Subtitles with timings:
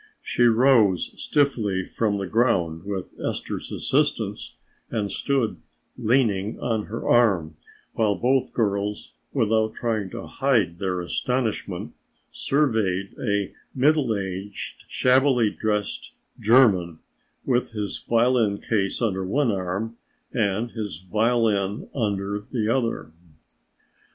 [0.23, 4.55] She rose stiffly from the ground with Esther's assistance
[4.89, 5.61] and stood
[5.95, 7.55] leaning on her arm,
[7.93, 11.93] while both girls without trying to hide their astonishment
[12.31, 16.97] surveyed a middle aged, shabbily dressed German
[17.45, 19.97] with his violin case under one arm
[20.33, 23.11] and his violin under the other.